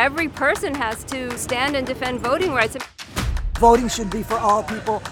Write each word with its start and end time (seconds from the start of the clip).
Every 0.00 0.28
person 0.28 0.74
has 0.76 1.04
to 1.04 1.36
stand 1.36 1.76
and 1.76 1.86
defend 1.86 2.20
voting 2.20 2.52
rights. 2.52 2.74
Voting 3.58 3.86
should 3.86 4.08
be 4.08 4.22
for 4.22 4.38
all 4.38 4.62
people. 4.62 5.02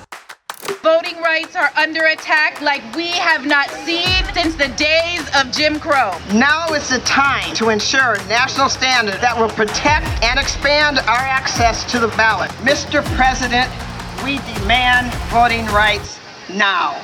Voting 0.83 1.21
rights 1.21 1.55
are 1.57 1.71
under 1.77 2.07
attack 2.07 2.63
like 2.63 2.81
we 2.97 3.09
have 3.09 3.45
not 3.45 3.69
seen 3.69 4.25
since 4.33 4.55
the 4.55 4.69
days 4.79 5.29
of 5.37 5.53
Jim 5.53 5.79
Crow. 5.79 6.17
Now 6.33 6.73
is 6.73 6.89
the 6.89 7.01
time 7.01 7.55
to 7.57 7.69
ensure 7.69 8.17
national 8.29 8.71
standards 8.71 9.21
that 9.21 9.39
will 9.39 9.51
protect 9.51 10.07
and 10.25 10.41
expand 10.41 11.01
our 11.01 11.19
access 11.19 11.85
to 11.93 11.99
the 11.99 12.09
ballot. 12.17 12.51
Mr. 12.63 13.05
President, 13.15 13.71
we 14.25 14.39
demand 14.55 15.13
voting 15.29 15.67
rights 15.67 16.19
now. 16.49 16.99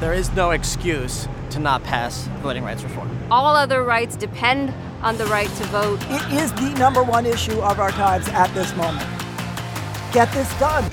There 0.00 0.12
is 0.12 0.32
no 0.32 0.50
excuse 0.50 1.28
to 1.50 1.60
not 1.60 1.84
pass 1.84 2.26
voting 2.42 2.64
rights 2.64 2.82
reform. 2.82 3.16
All 3.30 3.54
other 3.54 3.84
rights 3.84 4.16
depend 4.16 4.74
on 5.02 5.16
the 5.16 5.26
right 5.26 5.48
to 5.48 5.64
vote. 5.64 6.00
It 6.08 6.32
is 6.32 6.52
the 6.52 6.74
number 6.78 7.02
one 7.02 7.26
issue 7.26 7.60
of 7.60 7.78
our 7.78 7.90
times 7.90 8.28
at 8.28 8.52
this 8.54 8.74
moment. 8.76 9.06
Get 10.12 10.30
this 10.32 10.48
done. 10.58 10.84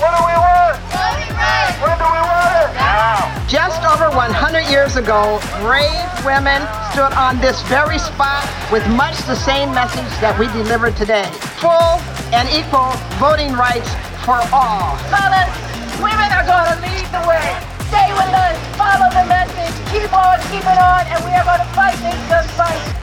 What 0.00 0.16
do 0.16 0.20
we 0.24 0.34
want? 0.34 0.78
Voting 0.90 1.32
rights. 1.36 1.76
When 1.78 1.94
do 2.00 2.06
we 2.08 2.22
want 2.24 2.52
it? 2.58 2.70
Now. 2.74 3.28
Just 3.46 3.84
over 3.84 4.08
100 4.16 4.66
years 4.72 4.96
ago, 4.96 5.38
brave 5.60 6.08
women 6.24 6.64
stood 6.90 7.12
on 7.12 7.38
this 7.38 7.60
very 7.68 7.98
spot 7.98 8.42
with 8.72 8.86
much 8.96 9.18
the 9.28 9.36
same 9.36 9.70
message 9.74 10.08
that 10.24 10.32
we 10.40 10.46
deliver 10.56 10.90
today. 10.90 11.28
Full 11.60 12.00
and 12.32 12.48
equal 12.48 12.96
voting 13.20 13.52
rights 13.52 13.90
for 14.24 14.40
all. 14.50 14.96
Fellas, 15.12 15.52
women 16.00 16.30
are 16.32 16.46
going 16.46 16.66
to 16.72 16.78
lead 16.80 17.06
the 17.12 17.22
way. 17.28 17.46
Stay 17.92 18.08
with 18.16 18.32
us. 18.32 18.56
Follow 18.80 19.12
the 19.12 19.26
message. 19.28 19.76
Keep 19.92 20.10
on 20.16 20.40
keeping 20.48 20.78
on, 20.80 21.04
and 21.12 21.20
we 21.28 21.30
are 21.36 21.44
going 21.44 21.60
to 21.60 21.70
fight 21.76 21.98
this 22.00 22.16
good 22.32 22.48
fight. 22.56 23.01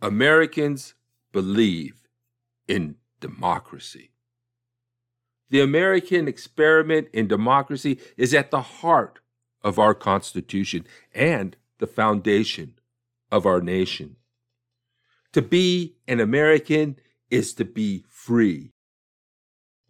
Americans 0.00 0.94
believe 1.32 2.08
in 2.66 2.96
democracy. 3.20 4.10
The 5.50 5.60
American 5.60 6.28
experiment 6.28 7.08
in 7.12 7.26
democracy 7.26 7.98
is 8.16 8.34
at 8.34 8.50
the 8.50 8.60
heart 8.60 9.20
of 9.62 9.78
our 9.78 9.94
Constitution 9.94 10.86
and 11.14 11.56
the 11.78 11.86
foundation 11.86 12.78
of 13.30 13.46
our 13.46 13.60
nation. 13.60 14.16
To 15.32 15.42
be 15.42 15.96
an 16.06 16.20
American 16.20 16.98
is 17.30 17.54
to 17.54 17.64
be 17.64 18.04
free. 18.08 18.72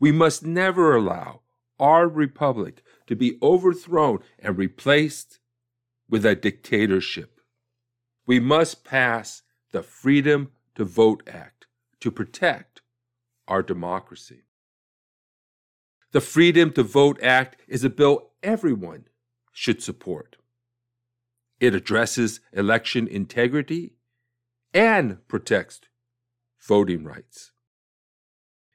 We 0.00 0.12
must 0.12 0.45
never 0.45 0.97
allow 0.97 1.41
our 1.78 2.09
republic 2.09 2.83
to 3.06 3.17
be 3.17 3.39
overthrown 3.43 4.20
and 4.39 4.56
replaced 4.56 5.39
with 6.09 6.25
a 6.25 6.34
dictatorship. 6.34 7.41
We 8.27 8.41
must 8.41 8.84
pass 8.84 9.43
the 9.72 9.83
Freedom 9.83 10.50
to 10.74 10.84
Vote 10.84 11.22
Act 11.28 11.66
to 12.00 12.11
protect 12.11 12.80
our 13.47 13.62
democracy. 13.62 14.44
The 16.12 16.20
Freedom 16.20 16.72
to 16.72 16.83
Vote 16.83 17.22
Act 17.22 17.56
is 17.69 17.84
a 17.84 17.91
bill 17.91 18.30
everyone 18.42 19.05
should 19.52 19.83
support. 19.83 20.36
It 21.60 21.75
addresses 21.75 22.41
election 22.52 23.06
integrity 23.08 23.94
and 24.72 25.27
protects 25.28 25.80
voting 26.60 27.05
rights. 27.05 27.53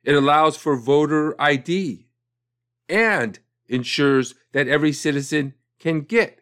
It 0.04 0.16
allows 0.16 0.58
for 0.58 0.76
voter 0.76 1.40
ID 1.42 2.08
and 2.90 3.40
ensures 3.68 4.36
that 4.52 4.68
every 4.68 4.92
citizen 4.92 5.54
can 5.80 6.02
get 6.02 6.42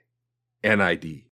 an 0.63 0.81
ID. 0.81 1.30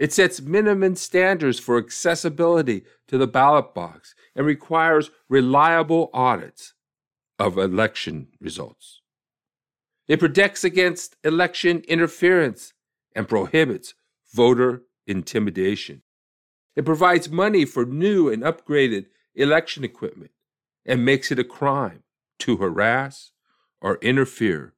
It 0.00 0.14
sets 0.14 0.40
minimum 0.40 0.96
standards 0.96 1.60
for 1.60 1.76
accessibility 1.76 2.84
to 3.08 3.18
the 3.18 3.26
ballot 3.26 3.74
box 3.74 4.14
and 4.34 4.46
requires 4.46 5.10
reliable 5.28 6.08
audits 6.14 6.72
of 7.38 7.58
election 7.58 8.28
results. 8.40 9.02
It 10.08 10.18
protects 10.18 10.64
against 10.64 11.16
election 11.22 11.82
interference 11.86 12.72
and 13.14 13.28
prohibits 13.28 13.92
voter 14.32 14.84
intimidation. 15.06 16.00
It 16.74 16.86
provides 16.86 17.28
money 17.28 17.66
for 17.66 17.84
new 17.84 18.30
and 18.30 18.42
upgraded 18.42 19.04
election 19.34 19.84
equipment 19.84 20.30
and 20.86 21.04
makes 21.04 21.30
it 21.30 21.38
a 21.38 21.44
crime 21.44 22.04
to 22.38 22.56
harass 22.56 23.32
or 23.82 23.98
interfere 24.00 24.72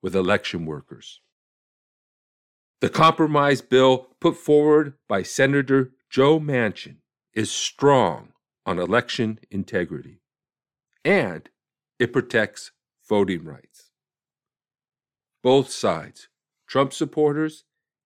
with 0.00 0.14
election 0.14 0.66
workers. 0.66 1.20
The 2.82 2.90
compromise 2.90 3.60
bill 3.62 4.08
put 4.20 4.36
forward 4.36 4.94
by 5.08 5.22
Senator 5.22 5.92
Joe 6.10 6.40
Manchin 6.40 6.96
is 7.32 7.48
strong 7.48 8.32
on 8.66 8.80
election 8.80 9.38
integrity 9.52 10.20
and 11.04 11.48
it 12.00 12.12
protects 12.12 12.72
voting 13.08 13.44
rights. 13.44 13.92
Both 15.44 15.70
sides, 15.70 16.26
Trump 16.66 16.92
supporters 16.92 17.62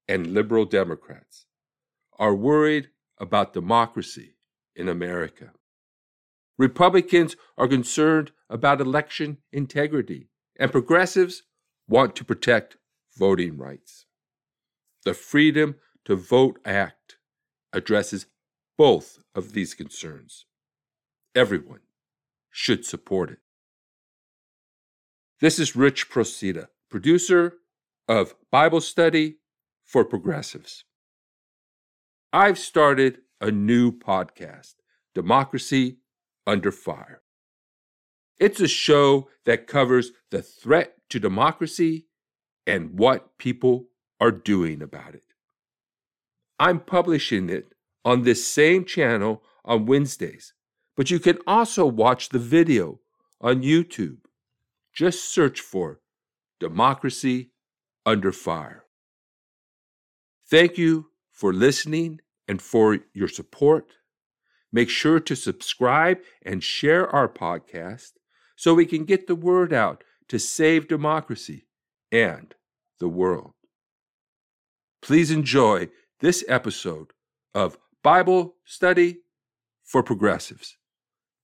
and 0.07 0.35
liberal 0.35 0.67
Democrats, 0.67 1.47
are 2.19 2.35
worried 2.35 2.91
about 3.17 3.55
democracy 3.55 4.37
in 4.75 4.91
America. 4.91 5.53
Republicans 6.59 7.35
are 7.57 7.67
concerned 7.67 8.31
about 8.51 8.83
election 8.83 9.39
integrity, 9.53 10.29
and 10.61 10.71
progressives 10.71 11.45
want 11.89 12.15
to 12.17 12.27
protect 12.27 12.77
voting 13.17 13.57
rights. 13.57 14.06
The 15.06 15.15
Freedom 15.15 15.77
to 16.05 16.17
Vote 16.17 16.59
Act 16.65 17.19
addresses 17.72 18.27
both 18.77 19.21
of 19.37 19.53
these 19.53 19.72
concerns. 19.72 20.47
Everyone 21.33 21.83
should 22.50 22.84
support 22.84 23.31
it. 23.31 23.39
This 25.41 25.61
is 25.61 25.77
Rich 25.77 26.11
Procida, 26.11 26.71
producer 26.91 27.55
of 28.09 28.34
Bible 28.50 28.81
Study 28.81 29.37
for 29.84 30.05
Progressives. 30.05 30.83
I've 32.33 32.59
started 32.59 33.19
a 33.41 33.53
new 33.53 33.93
podcast, 33.93 34.75
Democracy 35.15 35.99
Under 36.49 36.72
Fire. 36.72 37.22
It's 38.41 38.59
a 38.59 38.66
show 38.66 39.28
that 39.45 39.69
covers 39.69 40.11
the 40.33 40.43
threat 40.43 40.95
to 41.11 41.21
democracy 41.21 42.06
and 42.66 42.99
what 42.99 43.39
people 43.39 43.87
are 44.21 44.31
doing 44.31 44.82
about 44.82 45.15
it. 45.15 45.25
I'm 46.59 46.81
publishing 46.81 47.50
it 47.50 47.72
on 48.04 48.22
this 48.22 48.47
same 48.47 48.84
channel 48.84 49.43
on 49.65 49.87
Wednesdays, 49.87 50.54
but 50.97 51.10
you 51.10 51.19
can 51.19 51.38
also 51.47 51.84
watch 51.84 52.31
the 52.31 52.38
video 52.38 53.00
on 53.41 53.62
YouTube. 53.62 54.19
Just 54.94 55.32
search 55.32 55.60
for 55.60 56.00
Democracy 56.59 57.50
Under 58.06 58.32
Fire. 58.32 58.84
Thank 60.48 60.78
you 60.78 61.10
for 61.31 61.53
listening 61.53 62.21
and 62.48 62.62
for 62.62 63.00
your 63.12 63.28
support. 63.28 63.93
Make 64.72 64.88
sure 64.88 65.21
to 65.21 65.37
subscribe 65.37 66.19
and 66.43 66.62
share 66.62 67.09
our 67.09 67.28
podcast 67.28 68.12
so 68.56 68.72
we 68.72 68.87
can 68.87 69.04
get 69.04 69.27
the 69.27 69.34
word 69.34 69.72
out 69.72 70.03
to 70.28 70.38
save 70.38 70.88
democracy 70.88 71.66
and 72.10 72.54
the 72.98 73.09
world. 73.09 73.56
Please 75.06 75.31
enjoy 75.31 75.89
this 76.19 76.43
episode 76.49 77.12
of 77.55 77.78
Bible 78.03 78.56
Study 78.65 79.19
for 79.84 80.03
Progressives. 80.03 80.78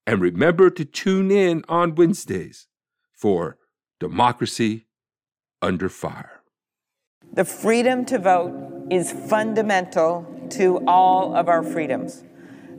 And 0.05 0.21
remember 0.21 0.69
to 0.71 0.85
tune 0.85 1.31
in 1.31 1.63
on 1.69 1.95
Wednesdays 1.95 2.67
for 3.13 3.59
Democracy 4.01 4.89
Under 5.63 5.89
Fire. 5.89 6.43
The 7.35 7.45
freedom 7.45 8.05
to 8.07 8.19
vote 8.19 8.89
is 8.91 9.13
fundamental 9.13 10.27
to 10.51 10.85
all 10.89 11.37
of 11.37 11.49
our 11.49 11.63
freedoms. 11.63 12.25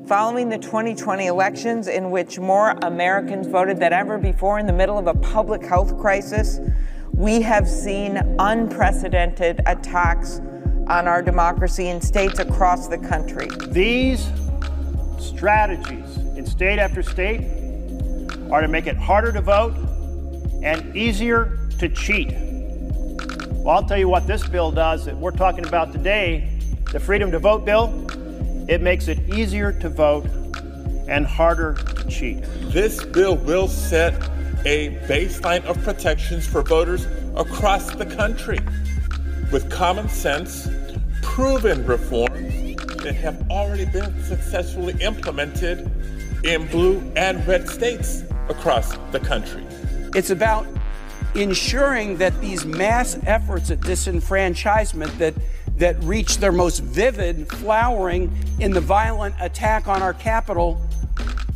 Following 0.06 0.50
the 0.50 0.58
2020 0.58 1.28
elections, 1.28 1.88
in 1.88 2.12
which 2.12 2.40
more 2.40 2.72
Americans 2.82 3.48
voted 3.48 3.80
than 3.80 3.94
ever 3.94 4.18
before 4.18 4.60
in 4.60 4.66
the 4.66 4.74
middle 4.74 4.98
of 4.98 5.08
a 5.08 5.14
public 5.14 5.64
health 5.64 5.98
crisis, 5.98 6.60
we 7.14 7.42
have 7.42 7.70
seen 7.70 8.18
unprecedented 8.38 9.62
attacks 9.66 10.42
on 10.88 11.08
our 11.08 11.22
democracy 11.22 11.88
in 11.88 12.02
states 12.02 12.40
across 12.40 12.88
the 12.88 12.98
country. 12.98 13.48
These 13.70 14.30
strategies 15.18 16.18
in 16.38 16.46
state 16.46 16.80
after 16.80 17.02
state 17.02 17.42
are 18.52 18.62
to 18.62 18.68
make 18.68 18.88
it 18.88 18.98
harder 18.98 19.32
to 19.32 19.42
vote 19.42 19.74
and 20.62 20.96
easier 20.96 21.58
to 21.80 21.90
cheat. 21.90 22.32
Well, 22.32 23.78
I'll 23.78 23.86
tell 23.86 23.98
you 23.98 24.10
what 24.10 24.28
this 24.28 24.46
bill 24.48 24.72
does 24.72 25.06
that 25.06 25.16
we're 25.16 25.32
talking 25.32 25.66
about 25.66 25.92
today 25.92 26.50
the 26.92 27.00
Freedom 27.00 27.32
to 27.32 27.40
Vote 27.40 27.66
bill. 27.66 28.06
It 28.70 28.82
makes 28.82 29.08
it 29.08 29.18
easier 29.28 29.74
to 29.80 29.90
vote 29.90 30.26
and 31.08 31.26
harder 31.26 31.74
to 31.74 32.08
cheat. 32.08 32.44
This 32.72 33.04
bill 33.04 33.38
will 33.38 33.68
set 33.68 34.14
a 34.66 34.96
baseline 35.08 35.64
of 35.66 35.82
protections 35.84 36.46
for 36.46 36.62
voters 36.62 37.08
across 37.36 37.94
the 37.96 38.06
country 38.06 38.60
with 39.54 39.70
common 39.70 40.10
sense, 40.10 40.68
proven 41.22 41.86
reforms, 41.86 42.76
that 43.04 43.14
have 43.14 43.50
already 43.52 43.86
been 43.86 44.24
successfully 44.24 44.96
implemented 45.00 45.90
in 46.44 46.68
blue 46.68 47.00
and 47.16 47.46
red 47.48 47.70
states 47.70 48.24
across 48.50 48.98
the 49.12 49.20
country. 49.20 49.64
It's 50.16 50.32
about 50.32 50.66
ensuring 51.36 52.18
that 52.18 52.40
these 52.42 52.66
mass 52.66 53.20
efforts 53.28 53.70
at 53.70 53.80
disenfranchisement 53.82 55.18
that 55.20 55.36
that 55.78 56.02
reach 56.04 56.38
their 56.38 56.52
most 56.52 56.80
vivid 56.80 57.50
flowering 57.50 58.32
in 58.60 58.72
the 58.72 58.82
violent 58.82 59.34
attack 59.40 59.88
on 59.88 60.04
our 60.04 60.14
Capitol 60.14 60.80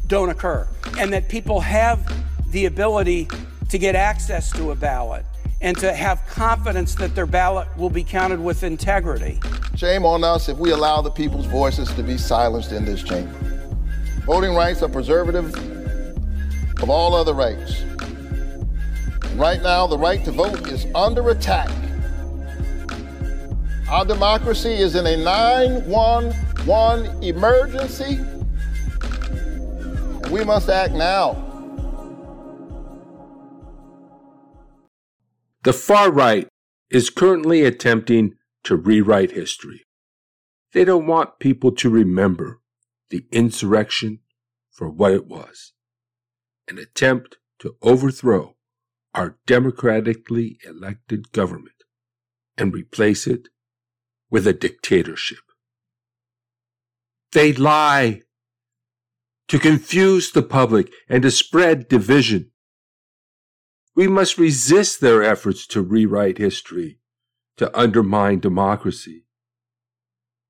don't 0.07 0.29
occur 0.29 0.67
and 0.97 1.13
that 1.13 1.29
people 1.29 1.61
have 1.61 1.99
the 2.51 2.65
ability 2.65 3.27
to 3.69 3.77
get 3.77 3.95
access 3.95 4.51
to 4.51 4.71
a 4.71 4.75
ballot 4.75 5.23
and 5.61 5.77
to 5.77 5.93
have 5.93 6.25
confidence 6.27 6.95
that 6.95 7.15
their 7.15 7.25
ballot 7.25 7.67
will 7.77 7.89
be 7.89 8.03
counted 8.03 8.39
with 8.39 8.63
integrity. 8.63 9.39
Shame 9.75 10.05
on 10.05 10.23
us 10.23 10.49
if 10.49 10.57
we 10.57 10.71
allow 10.71 11.01
the 11.01 11.11
people's 11.11 11.45
voices 11.45 11.91
to 11.93 12.03
be 12.03 12.17
silenced 12.17 12.71
in 12.71 12.85
this 12.85 13.03
chamber. 13.03 13.33
Voting 14.25 14.53
rights 14.53 14.83
are 14.83 14.89
preservative 14.89 15.55
of 16.81 16.89
all 16.89 17.15
other 17.15 17.33
rights. 17.33 17.83
Right 19.35 19.61
now, 19.61 19.87
the 19.87 19.97
right 19.97 20.23
to 20.25 20.31
vote 20.31 20.67
is 20.67 20.85
under 20.95 21.29
attack. 21.29 21.69
Our 23.89 24.05
democracy 24.05 24.73
is 24.73 24.95
in 24.95 25.07
a 25.07 25.15
911 25.15 27.23
emergency, 27.23 28.19
we 30.29 30.43
must 30.43 30.69
act 30.69 30.93
now. 30.93 31.46
The 35.67 35.73
far 35.73 36.09
right 36.09 36.47
is 36.89 37.09
currently 37.09 37.65
attempting 37.65 38.35
to 38.63 38.77
rewrite 38.77 39.31
history. 39.31 39.83
They 40.71 40.85
don't 40.85 41.07
want 41.07 41.39
people 41.39 41.73
to 41.73 41.89
remember 41.89 42.61
the 43.09 43.25
insurrection 43.33 44.19
for 44.71 44.89
what 44.89 45.11
it 45.11 45.27
was 45.27 45.73
an 46.69 46.77
attempt 46.77 47.35
to 47.59 47.75
overthrow 47.81 48.55
our 49.13 49.39
democratically 49.45 50.57
elected 50.65 51.33
government 51.33 51.83
and 52.57 52.73
replace 52.73 53.27
it 53.27 53.49
with 54.29 54.47
a 54.47 54.53
dictatorship. 54.53 55.43
They 57.33 57.51
lie 57.51 58.21
to 59.49 59.59
confuse 59.59 60.31
the 60.31 60.43
public 60.43 60.93
and 61.09 61.23
to 61.23 61.31
spread 61.31 61.89
division. 61.89 62.51
We 63.97 64.07
must 64.07 64.37
resist 64.37 65.01
their 65.01 65.23
efforts 65.23 65.65
to 65.67 65.81
rewrite 65.81 66.37
history, 66.37 66.99
to 67.55 67.75
undermine 67.75 68.39
democracy. 68.39 69.25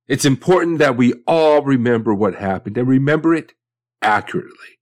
It's 0.05 0.25
important 0.25 0.79
that 0.79 0.97
we 0.97 1.13
all 1.25 1.61
remember 1.61 2.13
what 2.13 2.35
happened 2.35 2.77
and 2.77 2.85
remember 2.85 3.33
it 3.33 3.53
accurately. 4.01 4.81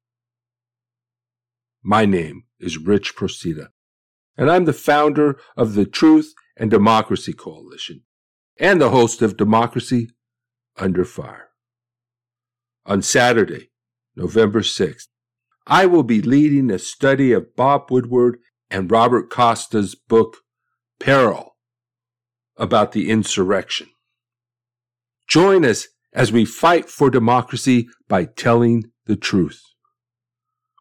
My 1.84 2.06
name 2.08 2.46
is 2.60 2.80
Rich 2.80 3.16
Procida, 3.16 3.68
and 4.36 4.50
I'm 4.50 4.66
the 4.66 4.74
founder 4.74 5.40
of 5.56 5.76
the 5.76 5.86
Truth 5.86 6.34
and 6.58 6.72
Democracy 6.72 7.34
Coalition 7.34 8.02
and 8.58 8.82
the 8.82 8.90
host 8.90 9.22
of 9.22 9.38
Democracy 9.38 10.10
Under 10.76 11.06
Fire. 11.06 11.50
On 12.88 13.04
Saturday, 13.04 13.70
November 14.16 14.62
6th, 14.62 15.06
I 15.68 15.86
will 15.86 16.02
be 16.02 16.20
leading 16.20 16.72
a 16.72 16.80
study 16.80 17.32
of 17.32 17.56
Bob 17.56 17.92
Woodward 17.92 18.40
and 18.70 18.90
Robert 18.92 19.30
Costa's 19.30 19.96
book, 19.96 20.38
Peril, 21.00 21.56
about 22.58 22.92
the 22.92 23.10
insurrection. 23.10 23.88
Join 25.28 25.66
us 25.66 25.88
as 26.14 26.32
we 26.32 26.46
fight 26.46 26.90
for 26.90 27.10
democracy 27.10 27.88
by 28.08 28.26
telling 28.26 28.86
the 29.06 29.16
truth. 29.16 29.62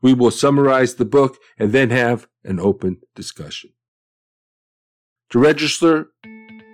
We 0.03 0.15
will 0.15 0.31
summarize 0.31 0.95
the 0.95 1.05
book 1.05 1.39
and 1.59 1.73
then 1.73 1.91
have 1.91 2.29
an 2.45 2.61
open 2.61 2.99
discussion. 3.15 3.71
To 5.31 5.39
register, 5.39 6.09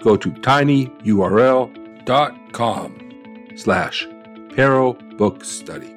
go 0.03 0.17
to 0.17 0.31
tinyurl.com 0.31 1.77
slash 3.57 4.09
Peril 4.55 4.95
Book 5.17 5.45
Study. 5.45 5.95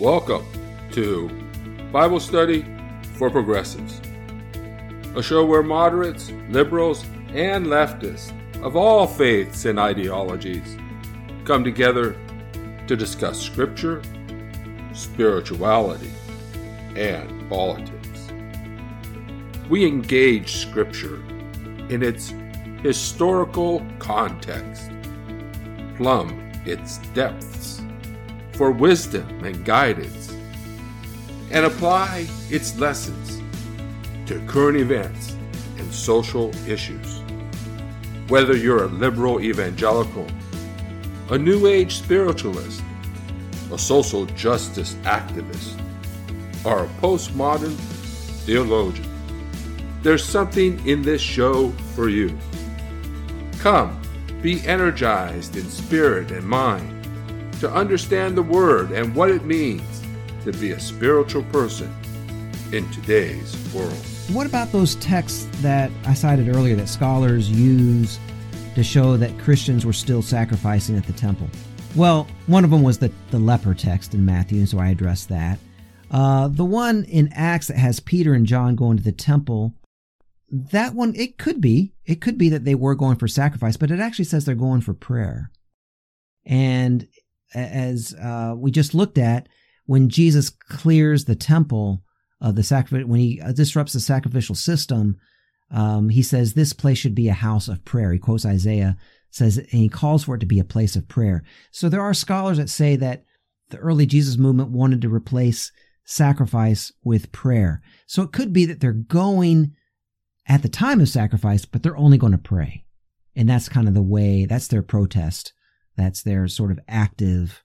Welcome 0.00 0.44
to 0.92 1.30
Bible 1.92 2.18
Study 2.18 2.64
for 3.14 3.30
Progressives, 3.30 4.00
a 5.16 5.22
show 5.22 5.44
where 5.46 5.62
moderates, 5.62 6.30
liberals, 6.48 7.04
and 7.28 7.66
leftists 7.66 8.32
of 8.62 8.76
all 8.76 9.06
faiths 9.06 9.64
and 9.64 9.78
ideologies 9.78 10.76
come 11.44 11.62
together 11.62 12.16
to 12.86 12.96
discuss 12.96 13.40
scripture, 13.40 14.02
spirituality, 14.92 16.10
and 16.96 17.48
politics. 17.48 18.32
We 19.68 19.86
engage 19.86 20.56
scripture 20.56 21.16
in 21.88 22.02
its 22.02 22.32
historical 22.82 23.84
context, 23.98 24.90
plumb 25.96 26.52
its 26.66 26.98
depths 27.14 27.82
for 28.52 28.70
wisdom 28.70 29.44
and 29.44 29.64
guidance, 29.64 30.33
and 31.54 31.64
apply 31.66 32.26
its 32.50 32.76
lessons 32.80 33.40
to 34.26 34.44
current 34.46 34.76
events 34.76 35.36
and 35.78 35.94
social 35.94 36.52
issues. 36.68 37.22
Whether 38.26 38.56
you're 38.56 38.84
a 38.84 38.88
liberal 38.88 39.40
evangelical, 39.40 40.26
a 41.30 41.38
New 41.38 41.68
Age 41.68 41.94
spiritualist, 41.94 42.82
a 43.72 43.78
social 43.78 44.26
justice 44.26 44.94
activist, 45.04 45.80
or 46.64 46.84
a 46.84 46.88
postmodern 47.00 47.76
theologian, 48.44 49.08
there's 50.02 50.24
something 50.24 50.84
in 50.88 51.02
this 51.02 51.22
show 51.22 51.70
for 51.94 52.08
you. 52.08 52.36
Come, 53.60 54.02
be 54.42 54.66
energized 54.66 55.56
in 55.56 55.70
spirit 55.70 56.32
and 56.32 56.44
mind 56.44 56.90
to 57.60 57.70
understand 57.70 58.36
the 58.36 58.42
Word 58.42 58.90
and 58.90 59.14
what 59.14 59.30
it 59.30 59.44
means 59.44 59.93
to 60.44 60.52
be 60.52 60.72
a 60.72 60.80
spiritual 60.80 61.42
person 61.44 61.92
in 62.72 62.88
today's 62.90 63.56
world. 63.74 63.92
What 64.32 64.46
about 64.46 64.72
those 64.72 64.94
texts 64.96 65.46
that 65.60 65.90
I 66.06 66.14
cited 66.14 66.48
earlier 66.48 66.76
that 66.76 66.88
scholars 66.88 67.50
use 67.50 68.18
to 68.74 68.82
show 68.82 69.16
that 69.16 69.38
Christians 69.38 69.84
were 69.86 69.92
still 69.92 70.22
sacrificing 70.22 70.96
at 70.96 71.04
the 71.04 71.12
temple? 71.12 71.48
Well, 71.94 72.26
one 72.46 72.64
of 72.64 72.70
them 72.70 72.82
was 72.82 72.98
the, 72.98 73.12
the 73.30 73.38
leper 73.38 73.74
text 73.74 74.14
in 74.14 74.24
Matthew, 74.24 74.58
and 74.58 74.68
so 74.68 74.78
I 74.78 74.88
addressed 74.88 75.28
that. 75.28 75.58
Uh, 76.10 76.48
the 76.48 76.64
one 76.64 77.04
in 77.04 77.32
Acts 77.32 77.68
that 77.68 77.76
has 77.76 78.00
Peter 78.00 78.34
and 78.34 78.46
John 78.46 78.74
going 78.74 78.96
to 78.96 79.02
the 79.02 79.12
temple, 79.12 79.74
that 80.50 80.94
one, 80.94 81.14
it 81.16 81.38
could 81.38 81.60
be. 81.60 81.92
It 82.04 82.20
could 82.20 82.36
be 82.36 82.48
that 82.50 82.64
they 82.64 82.74
were 82.74 82.94
going 82.94 83.16
for 83.16 83.28
sacrifice, 83.28 83.76
but 83.76 83.90
it 83.90 84.00
actually 84.00 84.26
says 84.26 84.44
they're 84.44 84.54
going 84.54 84.80
for 84.80 84.94
prayer. 84.94 85.50
And 86.44 87.08
as 87.54 88.14
uh, 88.14 88.54
we 88.56 88.70
just 88.70 88.94
looked 88.94 89.18
at, 89.18 89.48
when 89.86 90.08
Jesus 90.08 90.50
clears 90.50 91.24
the 91.24 91.36
temple, 91.36 92.02
of 92.44 92.56
the 92.56 92.62
sacrifice, 92.62 93.06
when 93.06 93.20
he 93.20 93.40
uh, 93.40 93.52
disrupts 93.52 93.94
the 93.94 94.00
sacrificial 94.00 94.54
system, 94.54 95.16
um, 95.70 96.10
he 96.10 96.22
says 96.22 96.52
this 96.52 96.74
place 96.74 96.98
should 96.98 97.14
be 97.14 97.28
a 97.28 97.34
house 97.34 97.68
of 97.68 97.84
prayer. 97.86 98.12
He 98.12 98.18
quotes 98.18 98.44
Isaiah, 98.44 98.98
says, 99.30 99.56
and 99.56 99.68
he 99.68 99.88
calls 99.88 100.24
for 100.24 100.34
it 100.34 100.40
to 100.40 100.46
be 100.46 100.58
a 100.58 100.64
place 100.64 100.94
of 100.94 101.08
prayer. 101.08 101.42
So 101.70 101.88
there 101.88 102.02
are 102.02 102.12
scholars 102.12 102.58
that 102.58 102.68
say 102.68 102.96
that 102.96 103.24
the 103.70 103.78
early 103.78 104.04
Jesus 104.04 104.36
movement 104.36 104.70
wanted 104.70 105.00
to 105.02 105.08
replace 105.08 105.72
sacrifice 106.04 106.92
with 107.02 107.32
prayer. 107.32 107.80
So 108.06 108.22
it 108.22 108.32
could 108.32 108.52
be 108.52 108.66
that 108.66 108.80
they're 108.80 108.92
going 108.92 109.72
at 110.46 110.62
the 110.62 110.68
time 110.68 111.00
of 111.00 111.08
sacrifice, 111.08 111.64
but 111.64 111.82
they're 111.82 111.96
only 111.96 112.18
going 112.18 112.32
to 112.32 112.38
pray. 112.38 112.84
And 113.34 113.48
that's 113.48 113.70
kind 113.70 113.88
of 113.88 113.94
the 113.94 114.02
way, 114.02 114.44
that's 114.44 114.68
their 114.68 114.82
protest. 114.82 115.54
That's 115.96 116.22
their 116.22 116.46
sort 116.46 116.72
of 116.72 116.80
active 116.88 117.63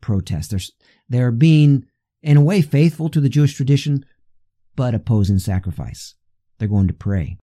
protest. 0.00 0.50
They're, 0.50 0.60
they're 1.08 1.32
being, 1.32 1.86
in 2.22 2.36
a 2.36 2.42
way, 2.42 2.62
faithful 2.62 3.08
to 3.10 3.20
the 3.20 3.28
Jewish 3.28 3.54
tradition, 3.54 4.04
but 4.76 4.94
opposing 4.94 5.38
sacrifice. 5.38 6.14
They're 6.58 6.68
going 6.68 6.88
to 6.88 6.94
pray. 6.94 7.38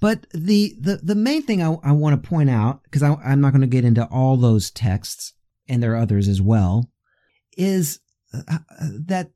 But 0.00 0.26
the, 0.34 0.74
the, 0.80 0.96
the 0.96 1.14
main 1.14 1.42
thing 1.42 1.62
I, 1.62 1.76
I 1.84 1.92
want 1.92 2.20
to 2.20 2.28
point 2.28 2.50
out, 2.50 2.82
because 2.82 3.02
I'm 3.02 3.40
not 3.40 3.52
going 3.52 3.60
to 3.60 3.66
get 3.68 3.84
into 3.84 4.04
all 4.06 4.36
those 4.36 4.70
texts, 4.70 5.34
and 5.68 5.82
there 5.82 5.92
are 5.92 5.96
others 6.02 6.26
as 6.26 6.42
well, 6.42 6.90
is 7.56 8.00
uh, 8.34 8.42
uh, 8.50 8.88
that 9.06 9.30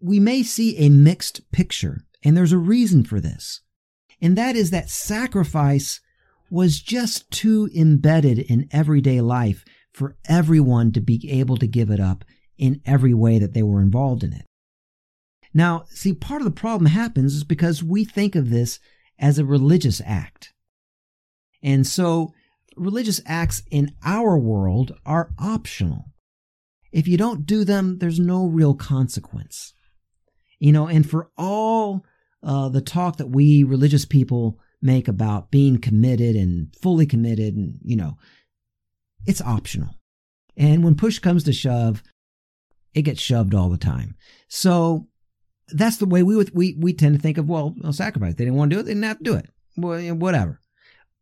we 0.00 0.18
may 0.18 0.42
see 0.42 0.78
a 0.78 0.88
mixed 0.88 1.50
picture. 1.50 2.04
And 2.24 2.36
there's 2.36 2.52
a 2.52 2.58
reason 2.58 3.04
for 3.04 3.20
this. 3.20 3.60
And 4.20 4.36
that 4.36 4.56
is 4.56 4.70
that 4.70 4.88
sacrifice 4.88 6.00
was 6.50 6.80
just 6.80 7.30
too 7.30 7.68
embedded 7.76 8.38
in 8.38 8.68
everyday 8.72 9.20
life 9.20 9.64
for 9.92 10.16
everyone 10.28 10.92
to 10.92 11.00
be 11.00 11.28
able 11.30 11.56
to 11.56 11.66
give 11.66 11.90
it 11.90 12.00
up 12.00 12.24
in 12.56 12.80
every 12.84 13.14
way 13.14 13.38
that 13.38 13.54
they 13.54 13.62
were 13.62 13.80
involved 13.80 14.22
in 14.22 14.32
it. 14.32 14.44
Now, 15.54 15.84
see, 15.88 16.12
part 16.12 16.40
of 16.40 16.44
the 16.44 16.50
problem 16.50 16.90
happens 16.90 17.34
is 17.34 17.44
because 17.44 17.82
we 17.82 18.04
think 18.04 18.34
of 18.34 18.50
this 18.50 18.78
as 19.18 19.38
a 19.38 19.44
religious 19.44 20.00
act. 20.04 20.52
And 21.62 21.86
so 21.86 22.32
religious 22.76 23.20
acts 23.26 23.62
in 23.70 23.94
our 24.04 24.38
world 24.38 24.92
are 25.04 25.30
optional. 25.38 26.04
If 26.92 27.08
you 27.08 27.16
don't 27.16 27.46
do 27.46 27.64
them, 27.64 27.98
there's 27.98 28.20
no 28.20 28.46
real 28.46 28.74
consequence. 28.74 29.74
You 30.58 30.72
know, 30.72 30.86
and 30.86 31.08
for 31.08 31.30
all 31.36 32.04
uh, 32.42 32.68
the 32.68 32.80
talk 32.80 33.16
that 33.16 33.30
we 33.30 33.62
religious 33.62 34.04
people 34.04 34.58
make 34.80 35.08
about 35.08 35.50
being 35.50 35.78
committed 35.78 36.36
and 36.36 36.74
fully 36.80 37.06
committed, 37.06 37.54
and, 37.54 37.78
you 37.82 37.96
know, 37.96 38.16
it's 39.28 39.42
optional. 39.42 39.94
And 40.56 40.82
when 40.82 40.96
push 40.96 41.20
comes 41.20 41.44
to 41.44 41.52
shove, 41.52 42.02
it 42.94 43.02
gets 43.02 43.20
shoved 43.20 43.54
all 43.54 43.68
the 43.68 43.76
time. 43.76 44.16
So 44.48 45.06
that's 45.68 45.98
the 45.98 46.06
way 46.06 46.22
we 46.22 46.36
we 46.52 46.76
we 46.80 46.92
tend 46.94 47.14
to 47.14 47.20
think 47.20 47.38
of 47.38 47.48
well, 47.48 47.74
well 47.78 47.92
sacrifice. 47.92 48.34
They 48.34 48.44
didn't 48.44 48.58
want 48.58 48.70
to 48.70 48.76
do 48.76 48.80
it, 48.80 48.84
they 48.84 48.92
didn't 48.92 49.04
have 49.04 49.18
to 49.18 49.24
do 49.24 49.34
it. 49.34 49.50
Well, 49.76 50.00
whatever. 50.16 50.60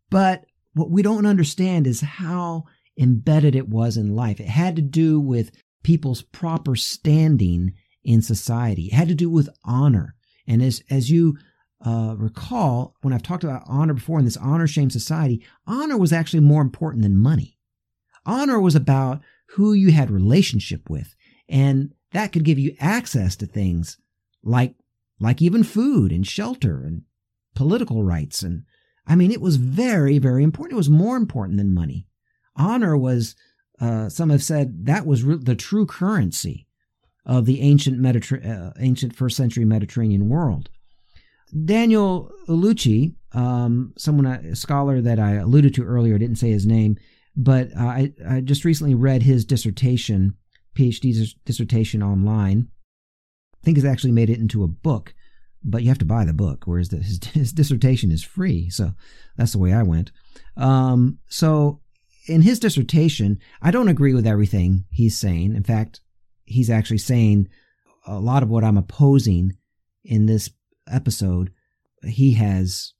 But 0.08 0.46
what 0.74 0.90
we 0.90 1.02
don't 1.02 1.26
understand 1.26 1.86
is 1.86 2.00
how 2.00 2.64
embedded 2.98 3.56
it 3.56 3.68
was 3.68 3.96
in 3.96 4.14
life. 4.14 4.40
It 4.40 4.48
had 4.48 4.76
to 4.76 4.82
do 4.82 5.20
with 5.20 5.50
people's 5.82 6.22
proper 6.22 6.76
standing 6.76 7.72
in 8.04 8.22
society. 8.22 8.86
It 8.86 8.94
had 8.94 9.08
to 9.08 9.14
do 9.14 9.28
with 9.28 9.50
honor. 9.64 10.14
And 10.46 10.62
as 10.62 10.80
as 10.90 11.10
you 11.10 11.36
uh, 11.84 12.14
recall, 12.16 12.94
when 13.02 13.12
I've 13.12 13.22
talked 13.22 13.44
about 13.44 13.64
honor 13.66 13.94
before 13.94 14.20
in 14.20 14.24
this 14.24 14.36
honor 14.36 14.68
shame 14.68 14.90
society, 14.90 15.44
honor 15.66 15.98
was 15.98 16.12
actually 16.12 16.40
more 16.40 16.62
important 16.62 17.02
than 17.02 17.18
money. 17.18 17.55
Honor 18.26 18.60
was 18.60 18.74
about 18.74 19.20
who 19.50 19.72
you 19.72 19.92
had 19.92 20.10
relationship 20.10 20.90
with, 20.90 21.14
and 21.48 21.94
that 22.12 22.32
could 22.32 22.44
give 22.44 22.58
you 22.58 22.74
access 22.80 23.36
to 23.36 23.46
things 23.46 23.98
like 24.42 24.74
like 25.18 25.40
even 25.40 25.62
food 25.64 26.12
and 26.12 26.26
shelter 26.26 26.82
and 26.84 27.02
political 27.54 28.02
rights 28.02 28.42
and 28.42 28.64
I 29.06 29.16
mean 29.16 29.30
it 29.30 29.40
was 29.40 29.56
very 29.56 30.18
very 30.18 30.42
important. 30.44 30.74
It 30.74 30.76
was 30.76 30.90
more 30.90 31.16
important 31.16 31.58
than 31.58 31.74
money. 31.74 32.06
Honor 32.56 32.96
was 32.96 33.34
uh, 33.80 34.08
some 34.08 34.30
have 34.30 34.42
said 34.42 34.86
that 34.86 35.06
was 35.06 35.22
re- 35.22 35.36
the 35.36 35.54
true 35.54 35.86
currency 35.86 36.66
of 37.24 37.44
the 37.44 37.60
ancient 37.60 38.00
Mediter- 38.00 38.44
uh, 38.44 38.72
ancient 38.78 39.14
first 39.14 39.36
century 39.36 39.64
Mediterranean 39.64 40.28
world. 40.28 40.70
Daniel 41.64 42.30
Ullucci 42.48 43.14
um, 43.32 43.92
someone 43.98 44.26
a 44.26 44.56
scholar 44.56 45.00
that 45.00 45.18
I 45.18 45.34
alluded 45.34 45.74
to 45.74 45.84
earlier 45.84 46.18
didn't 46.18 46.38
say 46.38 46.50
his 46.50 46.66
name 46.66 46.96
but 47.36 47.68
uh, 47.76 47.84
I, 47.84 48.12
I 48.28 48.40
just 48.40 48.64
recently 48.64 48.94
read 48.94 49.22
his 49.22 49.44
dissertation 49.44 50.36
PhD 50.74 51.34
dissertation 51.44 52.02
online 52.02 52.68
I 53.60 53.64
think 53.64 53.78
he's 53.78 53.84
actually 53.84 54.12
made 54.12 54.30
it 54.30 54.38
into 54.38 54.62
a 54.62 54.68
book, 54.68 55.12
but 55.64 55.82
you 55.82 55.88
have 55.88 55.98
to 55.98 56.04
buy 56.04 56.24
the 56.24 56.32
book, 56.32 56.64
whereas 56.66 56.90
the, 56.90 56.98
his, 56.98 57.18
his 57.32 57.52
dissertation 57.52 58.12
is 58.12 58.22
free. 58.22 58.70
So 58.70 58.92
that's 59.36 59.52
the 59.52 59.58
way 59.58 59.72
I 59.72 59.82
went. 59.82 60.12
Um, 60.56 61.18
so 61.28 61.80
in 62.28 62.42
his 62.42 62.60
dissertation, 62.60 63.40
I 63.60 63.72
don't 63.72 63.88
agree 63.88 64.14
with 64.14 64.26
everything 64.26 64.84
he's 64.90 65.18
saying. 65.18 65.56
In 65.56 65.64
fact, 65.64 66.00
he's 66.44 66.70
actually 66.70 66.98
saying 66.98 67.48
a 68.06 68.20
lot 68.20 68.44
of 68.44 68.48
what 68.48 68.62
I'm 68.62 68.78
opposing 68.78 69.56
in 70.04 70.26
this 70.26 70.50
episode, 70.88 71.50
he 72.04 72.34
has 72.34 72.92